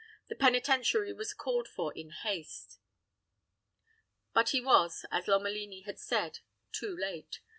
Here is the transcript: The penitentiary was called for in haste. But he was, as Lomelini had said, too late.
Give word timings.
The 0.29 0.35
penitentiary 0.35 1.13
was 1.13 1.31
called 1.31 1.67
for 1.67 1.93
in 1.93 2.09
haste. 2.09 2.79
But 4.33 4.49
he 4.49 4.59
was, 4.59 5.05
as 5.11 5.27
Lomelini 5.27 5.81
had 5.85 5.99
said, 5.99 6.39
too 6.71 6.97
late. 6.97 7.39